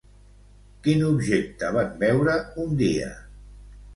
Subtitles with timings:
[0.85, 3.13] Quin objecte van veure un dia?